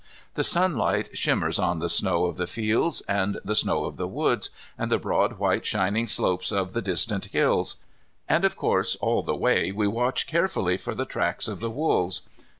The 0.33 0.43
sunlight 0.43 1.15
shimmers 1.15 1.59
on 1.59 1.77
the 1.77 1.87
snow 1.87 2.25
of 2.25 2.37
the 2.37 2.47
fields 2.47 3.01
and 3.01 3.39
the 3.45 3.53
snow 3.53 3.85
of 3.85 3.97
the 3.97 4.07
woods, 4.07 4.49
and 4.75 4.91
the 4.91 4.97
broad 4.97 5.33
white 5.37 5.63
shining 5.63 6.07
slopes 6.07 6.51
of 6.51 6.73
the 6.73 6.81
distant 6.81 7.25
hills. 7.25 7.75
And, 8.27 8.43
of 8.43 8.57
course, 8.57 8.95
all 8.95 9.21
the 9.21 9.35
way 9.35 9.71
we 9.71 9.87
watch 9.87 10.25
carefully 10.25 10.75
for 10.75 10.95
the 10.95 11.05
tracks 11.05 11.47
of 11.47 11.59
the 11.59 11.69
wolves. 11.69 12.23